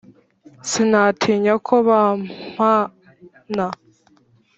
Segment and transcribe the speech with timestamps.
[0.69, 3.67] Sinatinya ko bampana